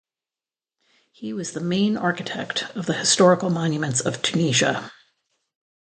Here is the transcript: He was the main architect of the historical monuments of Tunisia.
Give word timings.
He 1.11 1.31
was 1.31 1.51
the 1.51 1.59
main 1.61 1.95
architect 1.95 2.63
of 2.75 2.87
the 2.87 2.95
historical 2.95 3.51
monuments 3.51 4.01
of 4.01 4.23
Tunisia. 4.23 4.91